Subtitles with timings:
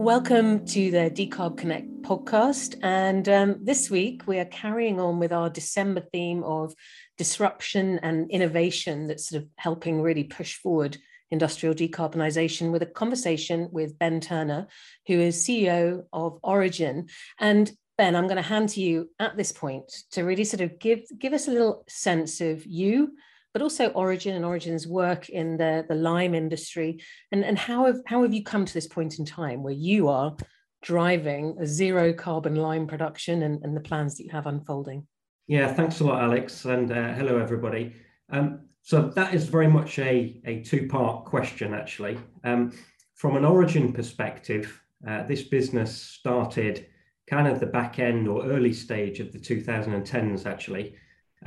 [0.00, 2.78] Welcome to the Decarb Connect podcast.
[2.82, 6.74] And um, this week we are carrying on with our December theme of
[7.18, 10.96] disruption and innovation that's sort of helping really push forward
[11.30, 14.68] industrial decarbonisation with a conversation with Ben Turner,
[15.06, 17.08] who is CEO of Origen.
[17.38, 20.78] And Ben, I'm going to hand to you at this point to really sort of
[20.78, 23.12] give, give us a little sense of you
[23.52, 27.02] but also Origen and Origen's work in the, the lime industry.
[27.32, 30.08] And, and how, have, how have you come to this point in time where you
[30.08, 30.36] are
[30.82, 35.06] driving a zero carbon lime production and, and the plans that you have unfolding?
[35.46, 36.64] Yeah, thanks a lot, Alex.
[36.64, 37.94] And uh, hello, everybody.
[38.30, 42.18] Um, so that is very much a, a two-part question, actually.
[42.44, 42.72] Um,
[43.16, 46.86] from an Origen perspective, uh, this business started
[47.28, 50.94] kind of the back end or early stage of the 2010s, actually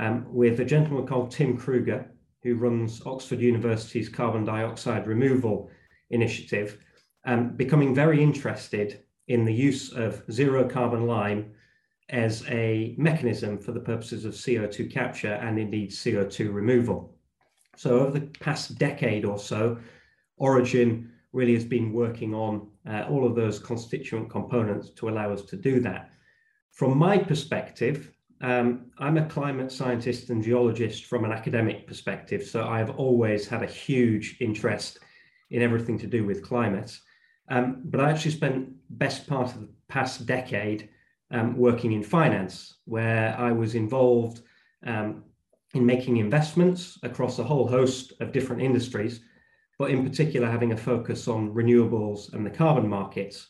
[0.00, 2.10] um, with a gentleman called Tim Kruger,
[2.42, 5.70] who runs Oxford University's carbon dioxide removal
[6.10, 6.84] initiative,
[7.24, 11.52] um, becoming very interested in the use of zero carbon lime
[12.10, 17.16] as a mechanism for the purposes of CO2 capture and indeed CO2 removal.
[17.76, 19.78] So over the past decade or so,
[20.36, 25.42] Origen really has been working on uh, all of those constituent components to allow us
[25.42, 26.10] to do that.
[26.70, 28.12] From my perspective,
[28.44, 33.62] um, I'm a climate scientist and geologist from an academic perspective, so I've always had
[33.62, 34.98] a huge interest
[35.50, 36.94] in everything to do with climate.
[37.48, 40.90] Um, but I actually spent best part of the past decade
[41.30, 44.42] um, working in finance, where I was involved
[44.84, 45.24] um,
[45.72, 49.20] in making investments across a whole host of different industries,
[49.78, 53.48] but in particular having a focus on renewables and the carbon markets.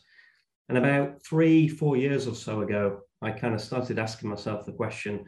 [0.69, 4.71] And about three, four years or so ago, I kind of started asking myself the
[4.71, 5.25] question,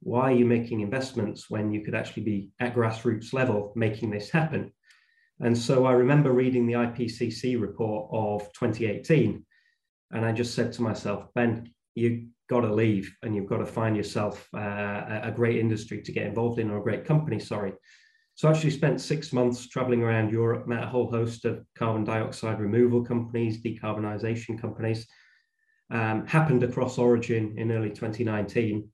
[0.00, 4.30] why are you making investments when you could actually be at grassroots level making this
[4.30, 4.72] happen?
[5.40, 9.44] And so I remember reading the IPCC report of 2018,
[10.12, 13.66] and I just said to myself, Ben, you got to leave and you've got to
[13.66, 17.72] find yourself uh, a great industry to get involved in or a great company, sorry.
[18.36, 22.04] So I actually spent six months traveling around Europe, met a whole host of carbon
[22.04, 25.06] dioxide removal companies, decarbonisation companies,
[25.94, 28.88] um, happened across Origen in early 2019.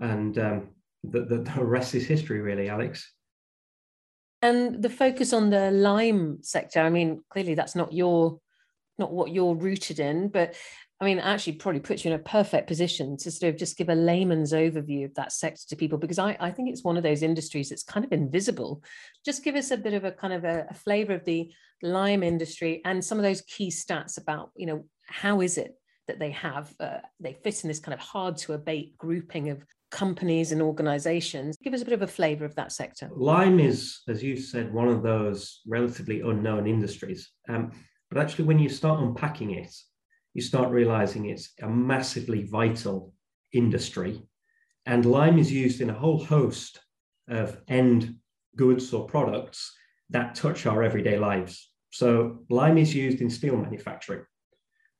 [0.00, 0.68] And um,
[1.04, 3.12] the, the, the rest is history, really, Alex.
[4.42, 8.40] And the focus on the lime sector, I mean, clearly that's not your
[8.98, 10.54] not what you're rooted in, but
[11.00, 13.90] I mean, actually probably puts you in a perfect position to sort of just give
[13.90, 17.02] a layman's overview of that sector to people, because I, I think it's one of
[17.02, 18.82] those industries that's kind of invisible.
[19.22, 21.52] Just give us a bit of a kind of a, a flavor of the
[21.82, 25.74] lime industry and some of those key stats about, you know, how is it
[26.06, 29.64] that they have, uh, they fit in this kind of hard to abate grouping of
[29.90, 31.56] companies and organizations.
[31.62, 33.10] Give us a bit of a flavor of that sector.
[33.14, 37.30] Lime is, as you said, one of those relatively unknown industries.
[37.48, 37.72] Um,
[38.10, 39.74] but actually, when you start unpacking it,
[40.34, 43.12] you start realizing it's a massively vital
[43.52, 44.22] industry.
[44.84, 46.80] And lime is used in a whole host
[47.28, 48.16] of end
[48.54, 49.72] goods or products
[50.10, 51.70] that touch our everyday lives.
[51.90, 54.24] So, lime is used in steel manufacturing.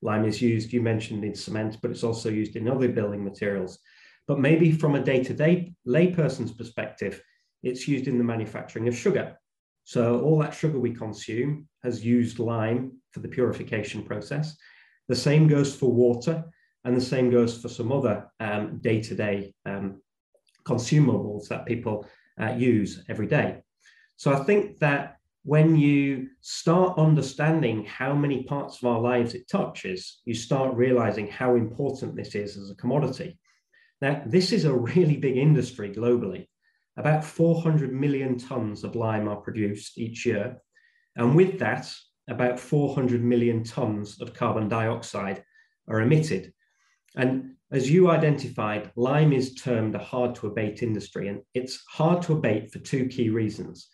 [0.07, 3.73] Lime is used, you mentioned, in cement, but it's also used in other building materials.
[4.29, 7.15] But maybe from a day to day layperson's perspective,
[7.63, 9.27] it's used in the manufacturing of sugar.
[9.85, 14.57] So all that sugar we consume has used lime for the purification process.
[15.09, 16.45] The same goes for water,
[16.85, 18.17] and the same goes for some other
[18.89, 19.55] day to day
[20.73, 22.07] consumables that people
[22.41, 23.49] uh, use every day.
[24.17, 25.16] So I think that
[25.47, 31.29] when you start understanding how many parts of our lives it touches, you start realizing
[31.29, 33.39] how important this is as a commodity.
[34.01, 36.49] Now, this is a really big industry globally.
[36.97, 40.57] About 400 million tons of lime are produced each year.
[41.15, 41.95] And with that,
[42.29, 45.45] about 400 million tons of carbon dioxide
[45.87, 46.53] are emitted.
[47.15, 52.23] And as you identified, lime is termed a hard to abate industry, and it's hard
[52.23, 53.91] to abate for two key reasons.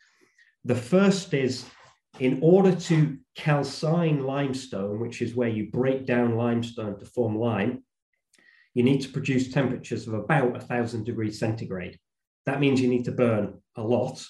[0.65, 1.65] The first is
[2.21, 7.83] in order to calcine limestone, which is where you break down limestone to form lime,
[8.75, 11.99] you need to produce temperatures of about 1000 degrees centigrade.
[12.47, 14.25] That means you need to burn a lot.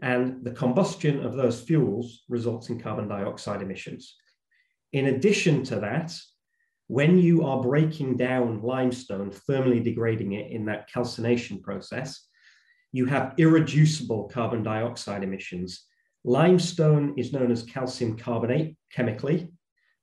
[0.00, 4.14] And the combustion of those fuels results in carbon dioxide emissions.
[4.92, 6.14] In addition to that,
[6.86, 12.27] when you are breaking down limestone, thermally degrading it in that calcination process,
[12.92, 15.84] you have irreducible carbon dioxide emissions.
[16.24, 19.50] Limestone is known as calcium carbonate chemically,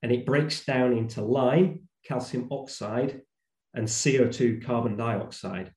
[0.04, 3.22] and it breaks down into lime, calcium oxide,
[3.74, 5.72] and CO2 carbon dioxide.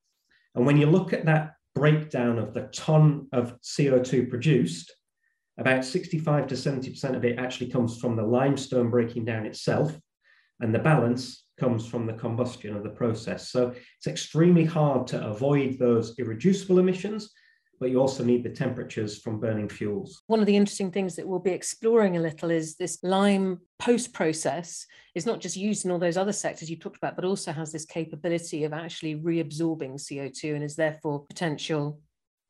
[0.55, 4.93] And when you look at that breakdown of the ton of CO2 produced
[5.58, 9.99] about 65 to 70% of it actually comes from the limestone breaking down itself,
[10.60, 13.50] and the balance comes from the combustion of the process.
[13.50, 17.32] So it's extremely hard to avoid those irreducible emissions,
[17.81, 20.22] but you also need the temperatures from burning fuels.
[20.26, 24.12] One of the interesting things that we'll be exploring a little is this lime post
[24.12, 27.52] process is not just used in all those other sectors you talked about, but also
[27.52, 32.00] has this capability of actually reabsorbing CO2 and is therefore potential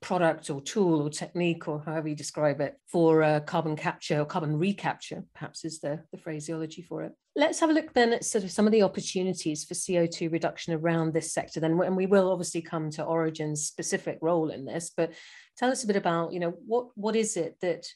[0.00, 4.24] product or tool or technique or however you describe it for uh, carbon capture or
[4.24, 7.12] carbon recapture perhaps is the, the phraseology for it.
[7.34, 10.72] Let's have a look then at sort of some of the opportunities for co2 reduction
[10.72, 14.92] around this sector then and we will obviously come to Origen's specific role in this
[14.96, 15.12] but
[15.56, 17.86] tell us a bit about you know what what is it that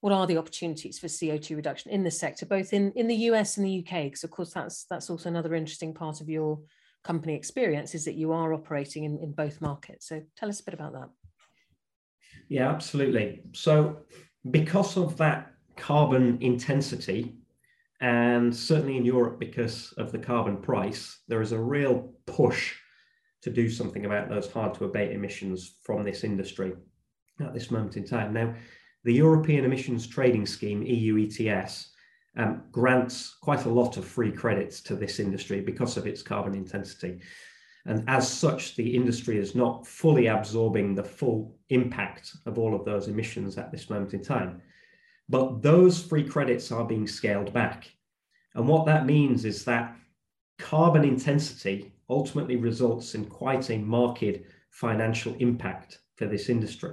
[0.00, 3.56] what are the opportunities for co2 reduction in this sector both in in the us
[3.56, 6.60] and the uk because of course that's that's also another interesting part of your
[7.04, 10.08] company experience is that you are operating in, in both markets.
[10.08, 11.08] So tell us a bit about that
[12.48, 13.42] yeah, absolutely.
[13.52, 13.98] So,
[14.50, 17.34] because of that carbon intensity,
[18.00, 22.74] and certainly in Europe, because of the carbon price, there is a real push
[23.42, 26.72] to do something about those hard to abate emissions from this industry
[27.40, 28.32] at this moment in time.
[28.32, 28.54] Now,
[29.04, 31.92] the European Emissions Trading Scheme, EU ETS,
[32.36, 36.54] um, grants quite a lot of free credits to this industry because of its carbon
[36.54, 37.20] intensity.
[37.86, 42.84] And as such, the industry is not fully absorbing the full impact of all of
[42.84, 44.60] those emissions at this moment in time.
[45.28, 47.90] But those free credits are being scaled back.
[48.54, 49.96] And what that means is that
[50.58, 54.38] carbon intensity ultimately results in quite a marked
[54.70, 56.92] financial impact for this industry.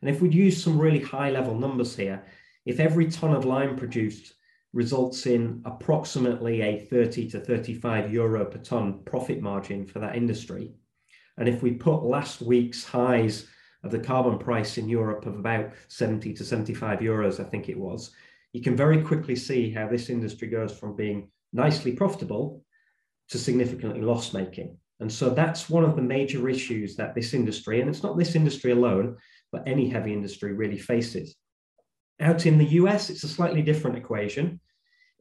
[0.00, 2.24] And if we'd use some really high level numbers here,
[2.64, 4.34] if every ton of lime produced
[4.76, 10.74] results in approximately a 30 to 35 euro per ton profit margin for that industry.
[11.38, 13.46] And if we put last week's highs
[13.82, 17.78] of the carbon price in Europe of about 70 to 75 euros, I think it
[17.78, 18.10] was,
[18.52, 22.62] you can very quickly see how this industry goes from being nicely profitable
[23.30, 24.76] to significantly loss making.
[25.00, 28.34] And so that's one of the major issues that this industry, and it's not this
[28.34, 29.16] industry alone,
[29.52, 31.34] but any heavy industry really faces.
[32.20, 34.60] Out in the US, it's a slightly different equation.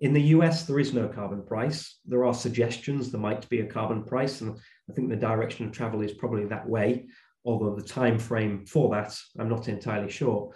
[0.05, 1.97] In the US, there is no carbon price.
[2.05, 4.55] There are suggestions there might be a carbon price, and
[4.87, 7.07] I think the direction of travel is probably that way.
[7.43, 10.53] Although the time frame for that, I'm not entirely sure.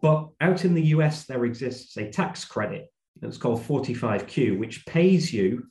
[0.00, 2.86] But out in the US, there exists a tax credit.
[3.22, 5.64] It's called 45Q, which pays you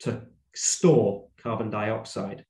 [0.00, 0.22] to
[0.54, 2.46] store carbon dioxide.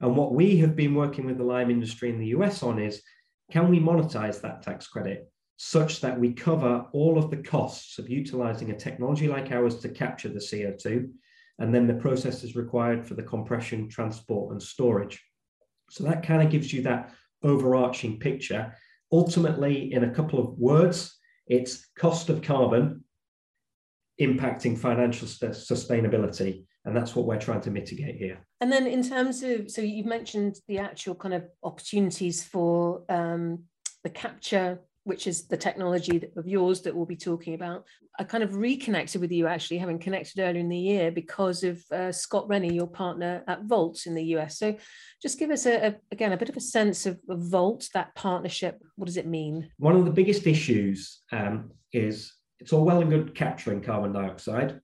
[0.00, 3.02] And what we have been working with the lime industry in the US on is
[3.50, 5.28] can we monetize that tax credit?
[5.62, 9.90] Such that we cover all of the costs of utilizing a technology like ours to
[9.90, 11.06] capture the CO2,
[11.58, 15.22] and then the processes required for the compression, transport, and storage.
[15.90, 17.12] So that kind of gives you that
[17.42, 18.74] overarching picture.
[19.12, 21.14] Ultimately, in a couple of words,
[21.46, 23.04] it's cost of carbon
[24.18, 26.64] impacting financial sustainability.
[26.86, 28.38] And that's what we're trying to mitigate here.
[28.62, 33.64] And then, in terms of, so you've mentioned the actual kind of opportunities for um,
[34.04, 37.84] the capture which is the technology of yours that we'll be talking about.
[38.18, 41.82] I kind of reconnected with you actually, having connected earlier in the year because of
[41.90, 44.58] uh, Scott Rennie, your partner at Vault in the US.
[44.58, 44.76] So
[45.22, 48.14] just give us a, a again a bit of a sense of, of, Vault, that
[48.14, 48.78] partnership.
[48.96, 49.70] What does it mean?
[49.78, 54.80] One of the biggest issues um, is it's all well and good capturing carbon dioxide,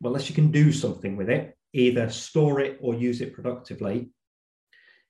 [0.00, 4.10] but unless you can do something with it, either store it or use it productively,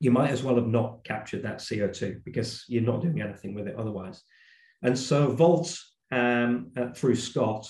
[0.00, 3.68] you might as well have not captured that CO2 because you're not doing anything with
[3.68, 4.22] it otherwise.
[4.82, 5.76] And so Vault,
[6.10, 7.68] um, uh, through Scott,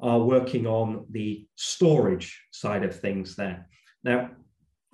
[0.00, 3.68] are working on the storage side of things there.
[4.02, 4.30] Now,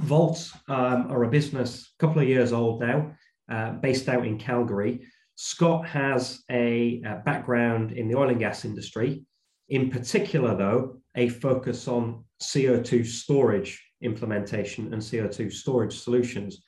[0.00, 3.12] Vault um, are a business a couple of years old now,
[3.50, 5.06] uh, based out in Calgary.
[5.36, 9.24] Scott has a, a background in the oil and gas industry,
[9.68, 16.62] in particular, though, a focus on CO2 storage implementation and CO2 storage solutions.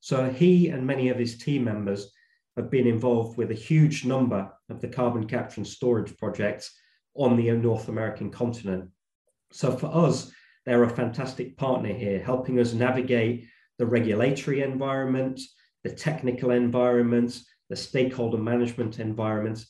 [0.00, 2.12] So he and many of his team members
[2.56, 6.74] have been involved with a huge number of the carbon capture and storage projects
[7.14, 8.88] on the North American continent.
[9.52, 10.30] So for us,
[10.66, 13.46] they're a fantastic partner here, helping us navigate
[13.78, 15.40] the regulatory environment,
[15.84, 19.64] the technical environment, the stakeholder management environment.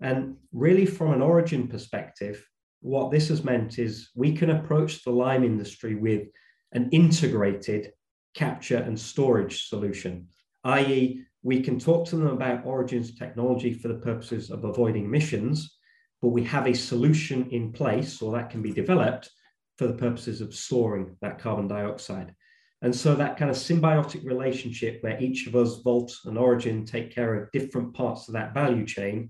[0.00, 2.46] And really, from an Origen perspective,
[2.80, 6.28] what this has meant is we can approach the lime industry with
[6.72, 7.92] an integrated
[8.34, 10.28] capture and storage solution,
[10.64, 15.76] i.e., we can talk to them about Origen's technology for the purposes of avoiding emissions,
[16.22, 19.30] but we have a solution in place or that can be developed
[19.76, 22.34] for the purposes of storing that carbon dioxide.
[22.80, 27.14] And so that kind of symbiotic relationship where each of us, Vault and Origen, take
[27.14, 29.28] care of different parts of that value chain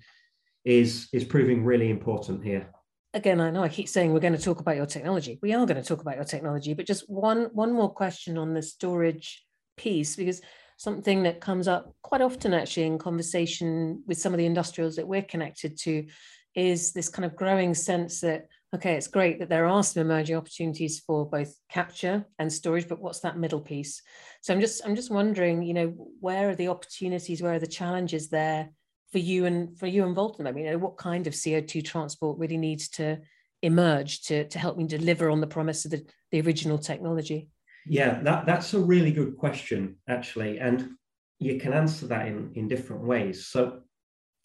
[0.64, 2.68] is, is proving really important here.
[3.12, 5.38] Again, I know I keep saying we're going to talk about your technology.
[5.42, 8.54] We are going to talk about your technology, but just one one more question on
[8.54, 9.44] the storage
[9.76, 10.40] piece, because
[10.76, 15.08] something that comes up quite often actually in conversation with some of the industrials that
[15.08, 16.06] we're connected to
[16.54, 20.36] is this kind of growing sense that okay it's great that there are some emerging
[20.36, 24.02] opportunities for both capture and storage but what's that middle piece?
[24.42, 25.88] So i'm just i'm just wondering you know
[26.20, 28.70] where are the opportunities where are the challenges there
[29.12, 32.38] for you and for you involved in them you know what kind of co2 transport
[32.38, 33.18] really needs to
[33.62, 37.48] emerge to, to help me deliver on the promise of the, the original technology
[37.86, 40.90] yeah that, that's a really good question actually and
[41.38, 43.80] you can answer that in, in different ways so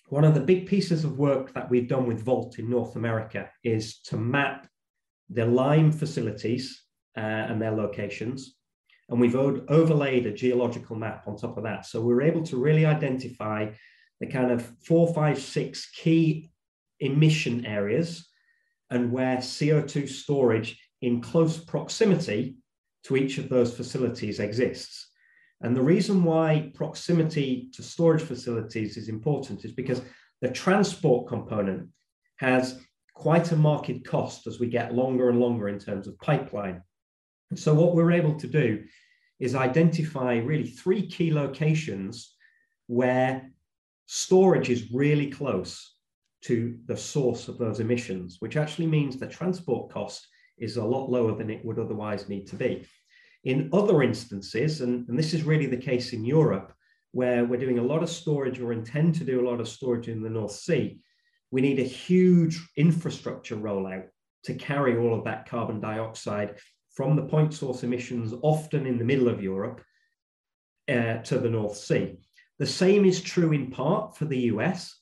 [0.09, 3.49] one of the big pieces of work that we've done with Vault in North America
[3.63, 4.67] is to map
[5.29, 6.83] the Lime facilities
[7.15, 8.55] uh, and their locations.
[9.09, 11.85] And we've overlaid a geological map on top of that.
[11.85, 13.71] So we're able to really identify
[14.19, 16.49] the kind of four, five, six key
[16.99, 18.27] emission areas
[18.89, 22.57] and where CO2 storage in close proximity
[23.03, 25.09] to each of those facilities exists.
[25.61, 30.01] And the reason why proximity to storage facilities is important is because
[30.41, 31.89] the transport component
[32.37, 32.79] has
[33.13, 36.81] quite a marked cost as we get longer and longer in terms of pipeline.
[37.49, 38.83] And so what we're able to do
[39.39, 42.35] is identify really three key locations
[42.87, 43.51] where
[44.05, 45.95] storage is really close
[46.41, 50.25] to the source of those emissions, which actually means the transport cost
[50.59, 52.85] is a lot lower than it would otherwise need to be.
[53.43, 56.73] In other instances, and, and this is really the case in Europe,
[57.11, 60.07] where we're doing a lot of storage or intend to do a lot of storage
[60.07, 60.99] in the North Sea,
[61.51, 64.07] we need a huge infrastructure rollout
[64.43, 66.57] to carry all of that carbon dioxide
[66.91, 69.81] from the point source emissions, often in the middle of Europe,
[70.87, 72.17] uh, to the North Sea.
[72.57, 74.95] The same is true in part for the US.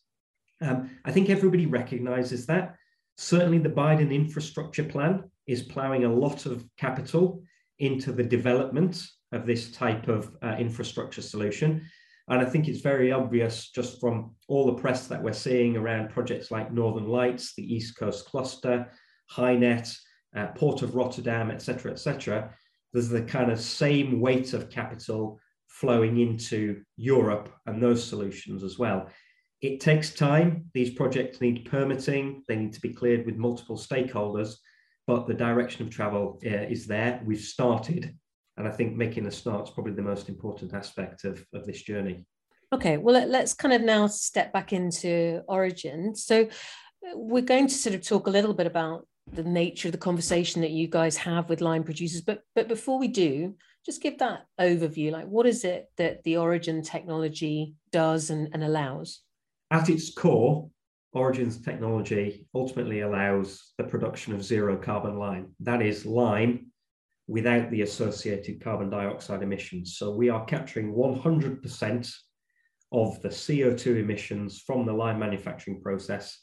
[0.61, 2.75] Um, I think everybody recognizes that.
[3.17, 7.42] Certainly, the Biden infrastructure plan is plowing a lot of capital
[7.80, 11.82] into the development of this type of uh, infrastructure solution.
[12.30, 16.10] And I think it's very obvious just from all the press that we're seeing around
[16.10, 18.92] projects like Northern Lights, the East Coast Cluster,
[19.32, 19.96] HyNet,
[20.36, 22.54] uh, Port of Rotterdam, et cetera, et cetera.
[22.92, 28.77] There's the kind of same weight of capital flowing into Europe and those solutions as
[28.77, 29.10] well.
[29.62, 30.66] It takes time.
[30.74, 32.44] These projects need permitting.
[32.48, 34.56] They need to be cleared with multiple stakeholders
[35.07, 37.21] but the direction of travel uh, is there.
[37.25, 38.13] We've started,
[38.57, 41.81] and I think making a start is probably the most important aspect of, of this
[41.81, 42.25] journey.
[42.73, 46.13] Okay, well, let's kind of now step back into Origen.
[46.15, 49.93] So, uh, we're going to sort of talk a little bit about the nature of
[49.93, 52.21] the conversation that you guys have with lime producers.
[52.21, 55.11] But but before we do, just give that overview.
[55.11, 59.21] Like, what is it that the Origen technology does and, and allows?
[59.71, 60.69] At its core,
[61.17, 65.55] Origen's technology ultimately allows the production of zero carbon lime.
[65.59, 66.71] That is lime
[67.27, 69.97] without the associated carbon dioxide emissions.
[69.97, 72.13] So we are capturing 100%
[72.91, 76.39] of the CO2 emissions from the lime manufacturing process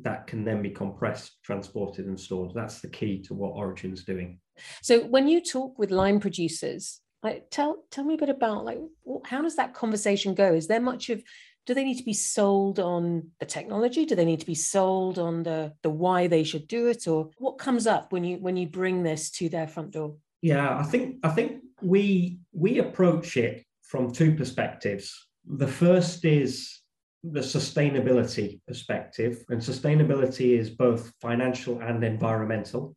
[0.00, 2.52] that can then be compressed, transported, and stored.
[2.54, 4.38] That's the key to what Origen's doing.
[4.82, 8.80] So when you talk with lime producers, like tell tell me a bit about like
[9.24, 10.52] how does that conversation go?
[10.54, 11.22] Is there much of
[11.66, 14.04] do they need to be sold on the technology?
[14.04, 17.06] Do they need to be sold on the the why they should do it?
[17.06, 20.16] Or what comes up when you when you bring this to their front door?
[20.40, 25.28] Yeah i think i think we we approach it from two perspectives.
[25.44, 26.80] The first is
[27.22, 32.96] the sustainability perspective and sustainability is both financial and environmental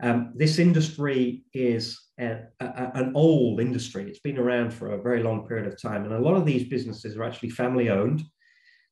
[0.00, 4.04] um, this industry is a, a, an old industry.
[4.08, 6.04] It's been around for a very long period of time.
[6.04, 8.22] And a lot of these businesses are actually family owned.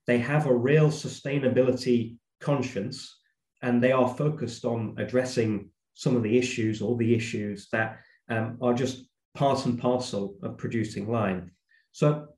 [0.07, 3.21] They have a real sustainability conscience
[3.63, 7.99] and they are focused on addressing some of the issues, all the issues that
[8.29, 11.53] um, are just part and parcel of producing lime.
[11.93, 12.29] So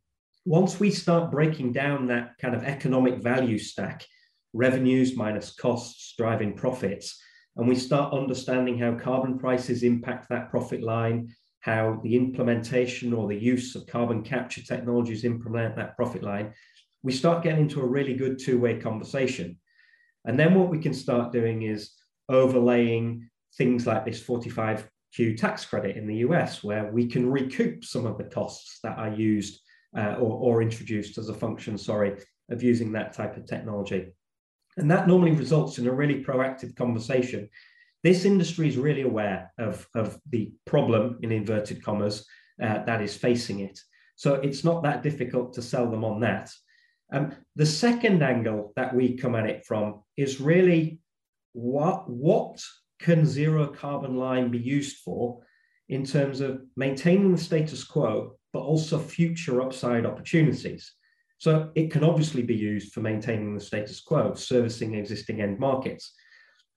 [0.45, 4.07] once we start breaking down that kind of economic value stack,
[4.53, 7.21] revenues minus costs driving profits,
[7.59, 13.27] and we start understanding how carbon prices impact that profit line, how the implementation or
[13.27, 16.55] the use of carbon capture technologies implement that profit line,
[17.03, 19.59] we start getting into a really good two way conversation.
[20.25, 21.93] And then what we can start doing is
[22.29, 28.07] overlaying things like this 45Q tax credit in the US, where we can recoup some
[28.07, 29.61] of the costs that are used
[29.97, 32.19] uh, or, or introduced as a function, sorry,
[32.51, 34.13] of using that type of technology.
[34.79, 37.49] And that normally results in a really proactive conversation.
[38.05, 42.25] This industry is really aware of, of the problem, in inverted commas,
[42.63, 43.79] uh, that is facing it.
[44.15, 46.51] So it's not that difficult to sell them on that.
[47.13, 51.01] Um, the second angle that we come at it from is really
[51.53, 52.63] what, what
[53.01, 55.41] can zero carbon lime be used for
[55.89, 60.93] in terms of maintaining the status quo, but also future upside opportunities.
[61.39, 66.13] So it can obviously be used for maintaining the status quo, servicing existing end markets.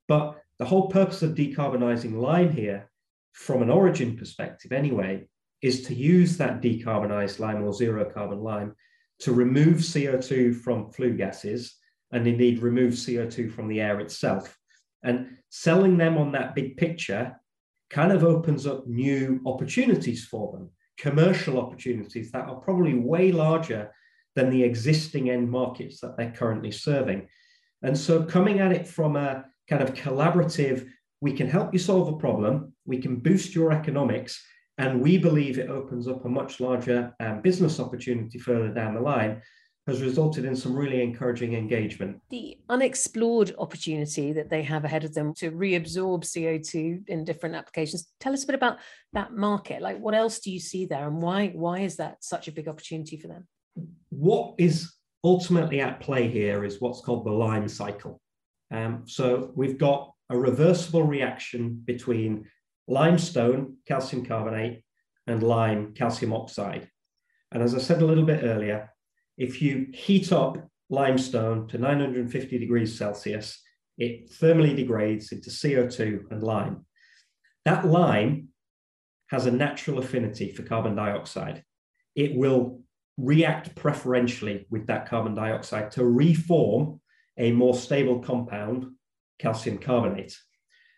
[0.07, 2.89] But the whole purpose of decarbonizing lime here,
[3.33, 5.27] from an Origen perspective anyway,
[5.61, 8.75] is to use that decarbonized lime or zero carbon lime
[9.19, 11.75] to remove CO2 from flue gases
[12.11, 14.57] and indeed remove CO2 from the air itself.
[15.03, 17.39] And selling them on that big picture
[17.89, 23.91] kind of opens up new opportunities for them, commercial opportunities that are probably way larger
[24.35, 27.27] than the existing end markets that they're currently serving.
[27.81, 30.87] And so coming at it from a kind of collaborative,
[31.19, 34.43] we can help you solve a problem, we can boost your economics,
[34.77, 39.01] and we believe it opens up a much larger um, business opportunity further down the
[39.01, 39.41] line
[39.87, 42.19] has resulted in some really encouraging engagement.
[42.29, 48.11] The unexplored opportunity that they have ahead of them to reabsorb CO2 in different applications.
[48.19, 48.77] Tell us a bit about
[49.13, 49.81] that market.
[49.81, 52.67] Like what else do you see there and why why is that such a big
[52.67, 53.47] opportunity for them?
[54.09, 58.19] What is ultimately at play here is what's called the lime cycle.
[58.71, 62.45] Um, so we've got a reversible reaction between
[62.87, 64.83] limestone, calcium carbonate,
[65.27, 66.89] and lime, calcium oxide.
[67.51, 68.89] And as I said a little bit earlier,
[69.37, 70.57] if you heat up
[70.89, 73.61] limestone to 950 degrees Celsius,
[73.97, 76.85] it thermally degrades into CO2 and lime.
[77.65, 78.49] That lime
[79.27, 81.63] has a natural affinity for carbon dioxide.
[82.15, 82.81] It will
[83.17, 86.99] react preferentially with that carbon dioxide to reform
[87.37, 88.85] a more stable compound,
[89.39, 90.37] calcium carbonate.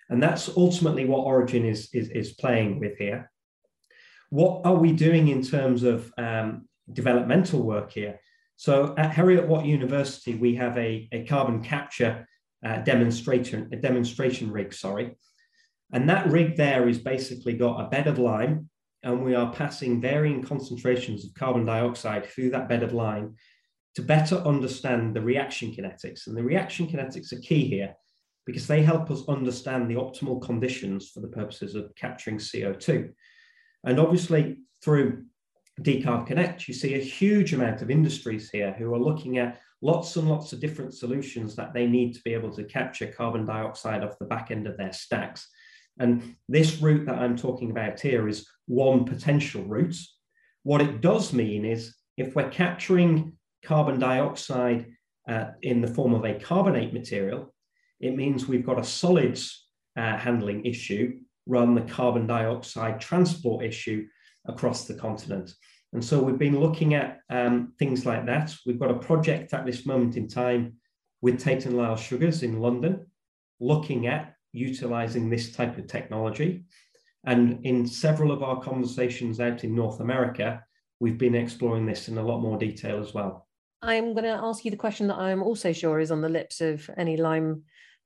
[0.10, 3.32] And that's ultimately what Origen is, is, is playing with here.
[4.30, 8.20] What are we doing in terms of um, developmental work here?
[8.56, 12.28] So at Heriot Watt University, we have a, a carbon capture
[12.66, 15.16] uh, demonstration, a demonstration rig, sorry.
[15.92, 18.70] And that rig there is basically got a bed of lime
[19.04, 23.36] and we are passing varying concentrations of carbon dioxide through that bed of lime
[23.96, 26.28] to better understand the reaction kinetics.
[26.28, 27.94] And the reaction kinetics are key here
[28.46, 33.12] because they help us understand the optimal conditions for the purposes of capturing CO2.
[33.84, 35.26] And obviously, through
[35.82, 40.16] Decarb Connect, you see a huge amount of industries here who are looking at lots
[40.16, 44.04] and lots of different solutions that they need to be able to capture carbon dioxide
[44.04, 45.50] off the back end of their stacks.
[46.00, 49.98] And this route that I'm talking about here is one potential route.
[50.64, 54.88] What it does mean is if we're capturing carbon dioxide
[55.28, 57.54] uh, in the form of a carbonate material,
[58.00, 63.64] it means we've got a solids uh, handling issue rather than the carbon dioxide transport
[63.66, 64.08] issue
[64.48, 65.54] across the continent.
[65.94, 68.56] And so we've been looking at um, things like that.
[68.66, 70.74] We've got a project at this moment in time
[71.22, 73.06] with Tate and Lyle Sugars in London,
[73.60, 76.64] looking at utilizing this type of technology.
[77.26, 80.64] And in several of our conversations out in North America,
[81.00, 83.48] we've been exploring this in a lot more detail as well.
[83.82, 86.62] I'm going to ask you the question that I'm also sure is on the lips
[86.62, 87.64] of any lime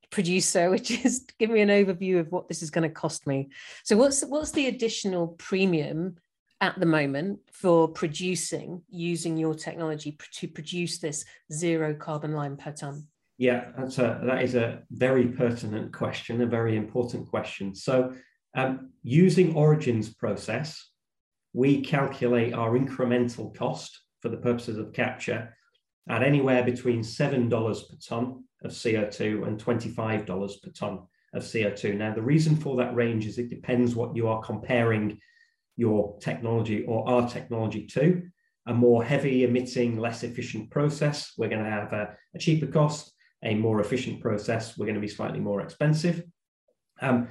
[0.09, 3.49] producer, which is give me an overview of what this is going to cost me.
[3.83, 6.15] So what's what's the additional premium
[6.59, 12.71] at the moment for producing using your technology to produce this zero carbon lime per
[12.71, 13.07] ton?
[13.37, 17.75] Yeah, that's a, that is a very pertinent question, a very important question.
[17.75, 18.13] So,
[18.55, 20.89] um, using Origen's process,
[21.53, 25.55] we calculate our incremental cost for the purposes of capture
[26.09, 30.25] at anywhere between $7 per ton of CO2 and $25
[30.63, 31.95] per ton of CO2.
[31.95, 35.19] Now, the reason for that range is it depends what you are comparing
[35.75, 38.23] your technology or our technology to.
[38.65, 43.13] A more heavy emitting, less efficient process, we're going to have a, a cheaper cost.
[43.43, 46.23] A more efficient process, we're going to be slightly more expensive.
[47.01, 47.27] Um,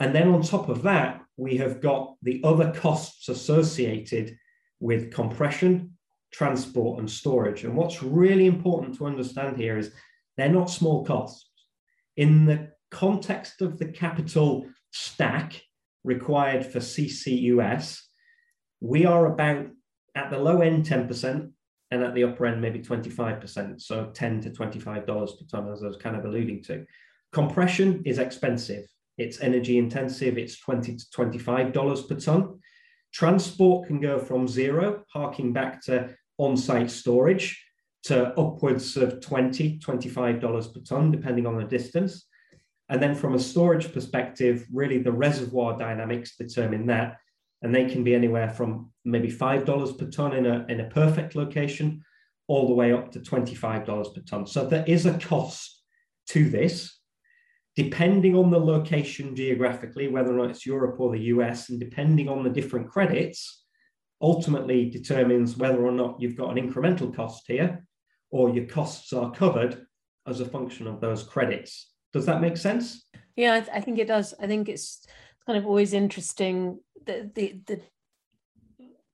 [0.00, 4.36] and then on top of that, we have got the other costs associated
[4.80, 5.96] with compression,
[6.32, 7.64] transport, and storage.
[7.64, 9.92] And what's really important to understand here is
[10.36, 11.50] they're not small costs.
[12.16, 15.62] In the context of the capital stack
[16.02, 18.00] required for CCUS,
[18.80, 19.66] we are about
[20.14, 21.50] at the low end 10%
[21.90, 23.80] and at the upper end maybe 25%.
[23.80, 26.84] So 10 to $25 per ton, as I was kind of alluding to.
[27.32, 28.84] Compression is expensive.
[29.18, 30.38] It's energy intensive.
[30.38, 32.60] It's 20 to $25 per ton.
[33.12, 37.64] Transport can go from zero, harking back to on-site storage,
[38.04, 42.26] to upwards of 20 $25 per ton, depending on the distance.
[42.88, 47.16] And then from a storage perspective, really the reservoir dynamics determine that.
[47.64, 51.34] And they can be anywhere from maybe $5 per ton in a, in a perfect
[51.34, 52.04] location,
[52.46, 54.46] all the way up to $25 per ton.
[54.46, 55.82] So there is a cost
[56.28, 57.00] to this,
[57.74, 62.28] depending on the location geographically, whether or not it's Europe or the US, and depending
[62.28, 63.64] on the different credits,
[64.20, 67.86] ultimately determines whether or not you've got an incremental cost here
[68.30, 69.86] or your costs are covered
[70.26, 71.92] as a function of those credits.
[72.12, 73.06] Does that make sense?
[73.36, 74.34] Yeah, I, th- I think it does.
[74.40, 75.06] I think it's
[75.46, 77.80] kind of always interesting the, the, the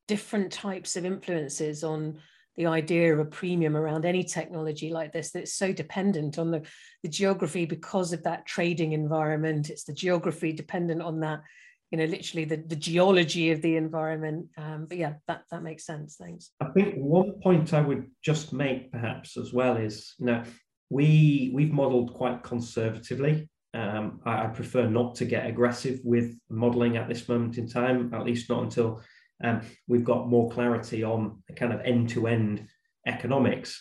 [0.06, 2.18] different types of influences on
[2.56, 6.62] the idea of a premium around any technology like this that's so dependent on the,
[7.02, 9.70] the geography because of that trading environment.
[9.70, 11.42] It's the geography dependent on that
[11.90, 14.46] you know literally the, the geology of the environment.
[14.56, 16.16] Um, but yeah that that makes sense.
[16.16, 16.50] Thanks.
[16.60, 20.42] I think one point i would just make perhaps as well is you know
[20.88, 26.96] we we've modeled quite conservatively um, I, I, prefer not to get aggressive with modeling
[26.96, 29.00] at this moment in time at least not until
[29.44, 32.66] um, we've got more clarity on the kind of end-to-end
[33.06, 33.80] economics.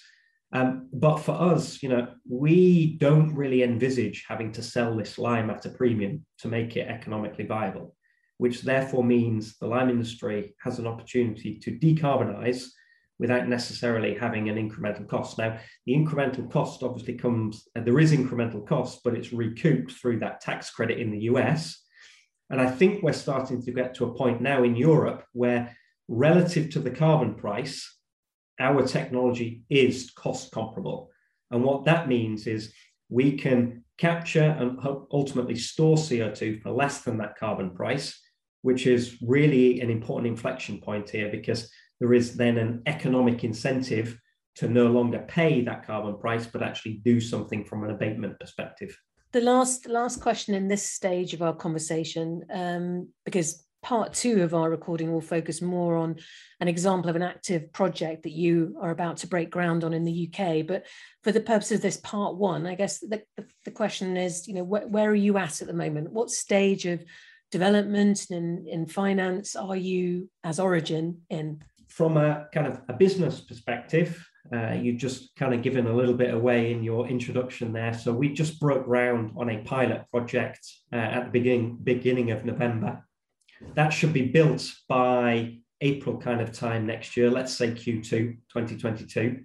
[0.54, 5.49] Um, but for us, you know, we don't really envisage having to sell this lime
[5.49, 7.95] at a premium to make it economically viable
[8.39, 12.69] which therefore means the lime industry has an opportunity to decarbonize
[13.20, 15.38] without necessarily having an incremental cost.
[15.38, 20.20] Now, the incremental cost obviously comes, uh, there is incremental cost, but it's recouped through
[20.20, 21.84] that tax credit in the US.
[22.50, 25.76] And I think we're starting to get to a point now in Europe where,
[26.08, 27.98] relative to the carbon price,
[28.60, 31.10] our technology is cost comparable.
[31.52, 32.74] And what that means is
[33.10, 34.80] we can capture and
[35.12, 38.20] ultimately store CO2 for less than that carbon price
[38.62, 44.20] which is really an important inflection point here because there is then an economic incentive
[44.56, 48.98] to no longer pay that carbon price, but actually do something from an abatement perspective.
[49.32, 54.54] The last last question in this stage of our conversation, um, because part two of
[54.54, 56.18] our recording will focus more on
[56.60, 60.04] an example of an active project that you are about to break ground on in
[60.04, 60.66] the UK.
[60.68, 60.86] But
[61.24, 64.56] for the purpose of this part one, I guess the, the, the question is, you
[64.56, 66.12] know, wh- where are you at at the moment?
[66.12, 67.04] What stage of
[67.52, 71.64] development and in finance are you as Origen in?
[72.00, 76.14] From a kind of a business perspective, uh, you just kind of given a little
[76.14, 77.94] bit away in your introduction there.
[77.94, 82.46] So we just broke ground on a pilot project uh, at the beginning beginning of
[82.46, 83.06] November.
[83.76, 87.30] That should be built by April kind of time next year.
[87.30, 89.42] Let's say Q2 2022.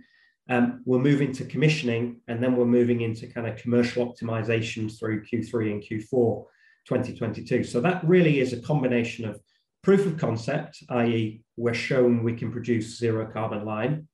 [0.49, 5.25] Um, we're moving to commissioning, and then we're moving into kind of commercial optimizations through
[5.25, 6.45] Q3 and Q4
[6.87, 7.65] 2022.
[7.65, 9.41] So that really is a combination of
[9.85, 14.09] proof of concept, i.e., we're shown we can produce zero carbon lime.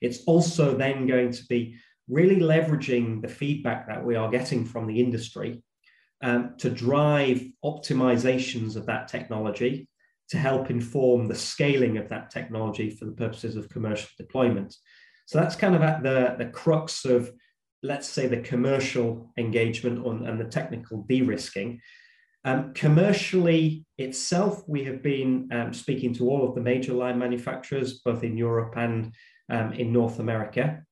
[0.00, 1.76] It's also then going to be
[2.08, 5.62] really leveraging the feedback that we are getting from the industry
[6.22, 9.88] um, to drive optimizations of that technology
[10.28, 14.74] to help inform the scaling of that technology for the purposes of commercial deployment.
[15.26, 17.30] So that's kind of at the, the crux of,
[17.82, 21.80] let's say, the commercial engagement on, and the technical de risking.
[22.46, 27.98] Um, commercially itself, we have been um, speaking to all of the major lime manufacturers,
[28.04, 29.12] both in Europe and
[29.50, 30.84] um, in North America.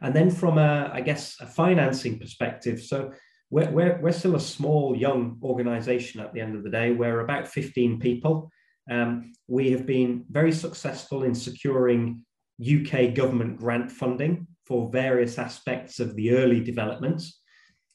[0.00, 3.12] And then from a, I guess, a financing perspective, so
[3.50, 6.92] we're, we're, we're still a small, young organization at the end of the day.
[6.92, 8.48] We're about 15 people.
[8.88, 12.24] Um, we have been very successful in securing
[12.62, 17.24] UK government grant funding for various aspects of the early development.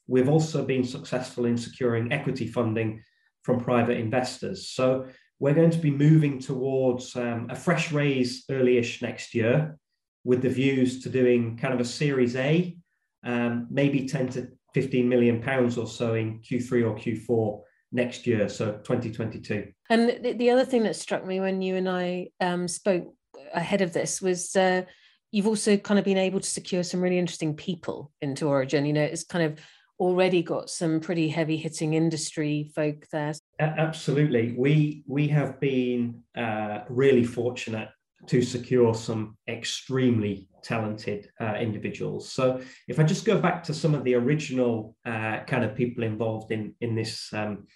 [0.07, 3.01] We've also been successful in securing equity funding
[3.43, 4.69] from private investors.
[4.69, 5.05] So
[5.39, 9.77] we're going to be moving towards um, a fresh raise early-ish next year
[10.23, 12.75] with the views to doing kind of a Series A,
[13.23, 18.49] um, maybe 10 to 15 million pounds or so in Q3 or Q4 next year,
[18.49, 19.71] so 2022.
[19.89, 23.13] And the, the other thing that struck me when you and I um, spoke
[23.53, 24.83] ahead of this was uh,
[25.31, 28.85] you've also kind of been able to secure some really interesting people into Origen.
[28.85, 29.59] You know, it's kind of
[29.99, 33.33] already got some pretty heavy hitting industry folk there.
[33.59, 34.53] Absolutely.
[34.57, 37.89] We, we have been uh, really fortunate
[38.27, 42.31] to secure some extremely talented uh, individuals.
[42.31, 46.03] So if I just go back to some of the original uh, kind of people
[46.03, 47.67] involved in, in this um,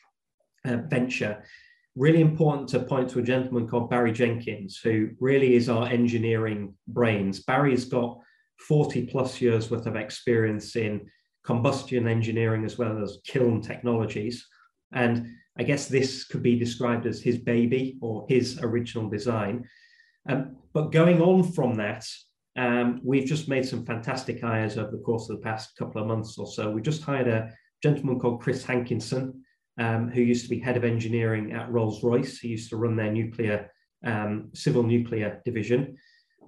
[0.66, 1.44] uh, venture,
[1.96, 6.74] really important to point to a gentleman called Barry Jenkins, who really is our engineering
[6.88, 7.42] brains.
[7.42, 8.20] Barry's got
[8.68, 11.02] 40 plus years worth of experience in
[11.46, 14.48] combustion engineering as well as kiln technologies.
[14.92, 19.68] And I guess this could be described as his baby or his original design.
[20.28, 22.06] Um, but going on from that,
[22.58, 26.08] um, we've just made some fantastic hires over the course of the past couple of
[26.08, 26.70] months or so.
[26.70, 29.44] We just hired a gentleman called Chris Hankinson,
[29.78, 32.40] um, who used to be head of engineering at Rolls Royce.
[32.40, 33.72] He used to run their nuclear,
[34.06, 35.98] um, civil nuclear division.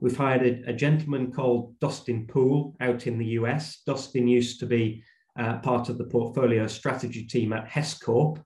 [0.02, 3.84] We've hired a, a, gentleman called Dustin Poole out in the US.
[3.86, 5.04] Dustin used to be
[5.40, 8.44] uh, part of the portfolio strategy team at Hess Corp,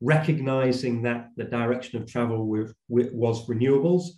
[0.00, 4.10] recognizing that the direction of travel with, with, was renewables,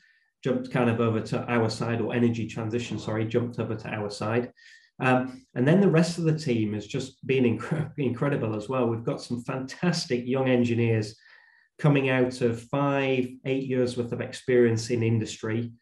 [0.45, 4.11] jumped kind of over to our side, or energy transition, sorry, jumped over to our
[4.11, 4.53] side.
[5.01, 8.87] Um, and then the rest of the team has just been inc- incredible as well.
[8.87, 11.17] We've got some fantastic young engineers
[11.79, 15.73] coming out of five, eight years worth of experience in industry,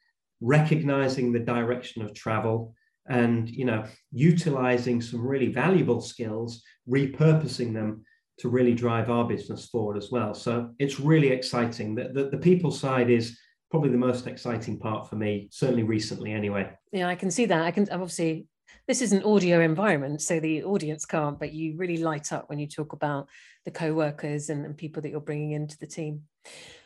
[0.42, 2.74] recognizing the direction of travel
[3.08, 8.04] and you know utilizing some really valuable skills repurposing them
[8.38, 10.34] to really drive our business forward as well.
[10.34, 11.94] So it's really exciting.
[11.94, 13.38] That the, the people side is
[13.70, 16.70] probably the most exciting part for me certainly recently anyway.
[16.92, 17.62] Yeah i can see that.
[17.62, 18.46] I can obviously
[18.88, 22.58] this is an audio environment, so the audience can't, but you really light up when
[22.58, 23.28] you talk about
[23.64, 26.22] the co-workers and, and people that you're bringing into the team.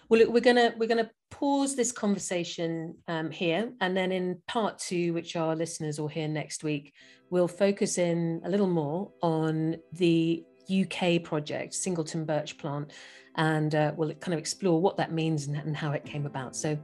[0.08, 4.78] Well, look, we're gonna we're gonna pause this conversation um, here, and then in part
[4.78, 6.94] two, which our listeners will hear next week,
[7.30, 12.92] we'll focus in a little more on the UK project, Singleton Birch Plant,
[13.36, 16.54] and uh, we'll kind of explore what that means and, and how it came about.
[16.56, 16.78] So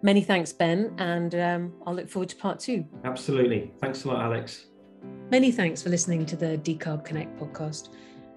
[0.00, 2.84] Many thanks, Ben, and um, I'll look forward to part two.
[3.02, 3.72] Absolutely.
[3.80, 4.66] Thanks a lot, Alex.
[5.28, 7.88] Many thanks for listening to the Decarb Connect podcast.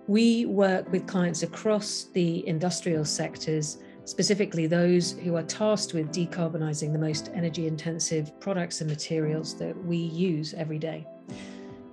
[0.08, 6.92] We work with clients across the industrial sectors, specifically those who are tasked with decarbonising
[6.92, 11.06] the most energy intensive products and materials that we use every day.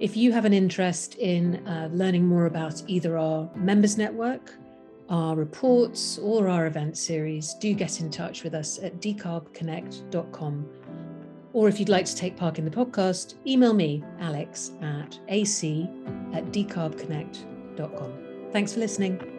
[0.01, 4.55] If you have an interest in uh, learning more about either our members network,
[5.09, 10.68] our reports or our event series, do get in touch with us at decarbconnect.com.
[11.53, 15.88] Or if you'd like to take part in the podcast, email me, alex at ac
[16.33, 18.12] at decarbconnect.com.
[18.53, 19.38] Thanks for listening.